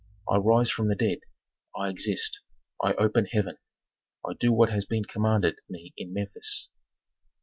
[0.27, 1.19] I rise from the dead,
[1.77, 2.41] I exist,
[2.83, 3.57] I open heaven;
[4.27, 6.71] I do what has been commanded me in Memphis."